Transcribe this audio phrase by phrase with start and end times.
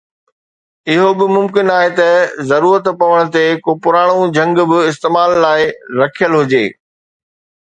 [0.93, 2.07] اهو به ممڪن آهي ته
[2.53, 5.61] ضرورت پوڻ تي ڪو پراڻو جهنگ به استعمال لاءِ
[6.01, 6.65] رکيل هجي.